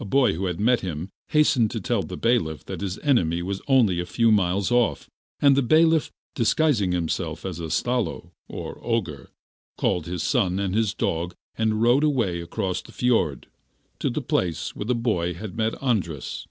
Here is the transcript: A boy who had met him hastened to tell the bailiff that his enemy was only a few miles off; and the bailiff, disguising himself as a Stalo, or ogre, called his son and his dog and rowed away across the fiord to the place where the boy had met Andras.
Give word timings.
A 0.00 0.04
boy 0.04 0.32
who 0.32 0.46
had 0.46 0.58
met 0.58 0.80
him 0.80 1.10
hastened 1.28 1.70
to 1.70 1.80
tell 1.80 2.02
the 2.02 2.16
bailiff 2.16 2.64
that 2.64 2.80
his 2.80 2.98
enemy 3.04 3.40
was 3.40 3.62
only 3.68 4.00
a 4.00 4.04
few 4.04 4.32
miles 4.32 4.72
off; 4.72 5.08
and 5.38 5.54
the 5.56 5.62
bailiff, 5.62 6.10
disguising 6.34 6.90
himself 6.90 7.46
as 7.46 7.60
a 7.60 7.70
Stalo, 7.70 8.32
or 8.48 8.80
ogre, 8.82 9.30
called 9.78 10.06
his 10.06 10.24
son 10.24 10.58
and 10.58 10.74
his 10.74 10.92
dog 10.92 11.34
and 11.56 11.80
rowed 11.80 12.02
away 12.02 12.40
across 12.40 12.82
the 12.82 12.90
fiord 12.90 13.46
to 14.00 14.10
the 14.10 14.20
place 14.20 14.74
where 14.74 14.86
the 14.86 14.92
boy 14.92 15.34
had 15.34 15.56
met 15.56 15.80
Andras. 15.80 16.48